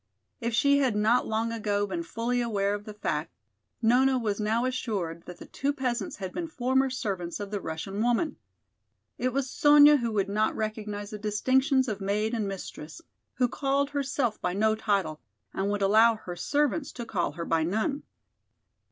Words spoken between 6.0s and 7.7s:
had been former servants of the